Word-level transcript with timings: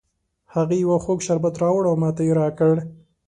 هغې 0.53 0.77
یو 0.85 0.93
خوږ 1.03 1.19
شربت 1.27 1.55
راوړ 1.63 1.83
او 1.89 1.95
ماته 2.01 2.21
یې 2.27 2.33
را 2.39 2.47
کړ 2.59 2.75